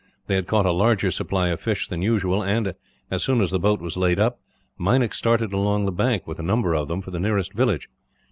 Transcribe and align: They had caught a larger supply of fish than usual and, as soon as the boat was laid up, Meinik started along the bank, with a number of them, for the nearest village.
They 0.25 0.33
had 0.33 0.47
caught 0.47 0.65
a 0.65 0.71
larger 0.71 1.11
supply 1.11 1.49
of 1.49 1.59
fish 1.61 1.87
than 1.87 2.01
usual 2.01 2.41
and, 2.41 2.73
as 3.11 3.21
soon 3.23 3.39
as 3.39 3.51
the 3.51 3.59
boat 3.59 3.79
was 3.79 3.97
laid 3.97 4.17
up, 4.19 4.39
Meinik 4.75 5.13
started 5.13 5.53
along 5.53 5.85
the 5.85 5.91
bank, 5.91 6.25
with 6.25 6.39
a 6.39 6.41
number 6.41 6.73
of 6.73 6.87
them, 6.87 7.01
for 7.03 7.11
the 7.11 7.19
nearest 7.19 7.53
village. 7.53 7.87